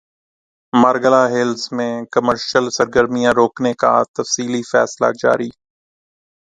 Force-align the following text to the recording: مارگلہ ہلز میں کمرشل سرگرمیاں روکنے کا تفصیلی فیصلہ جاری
مارگلہ 0.73 1.23
ہلز 1.33 1.61
میں 1.71 1.93
کمرشل 2.13 2.65
سرگرمیاں 2.77 3.33
روکنے 3.35 3.73
کا 3.81 3.93
تفصیلی 4.15 4.61
فیصلہ 4.71 5.09
جاری 5.21 5.49